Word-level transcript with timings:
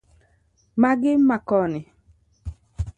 Magi 0.81 1.11
ma 1.27 1.37
koni 1.47 1.81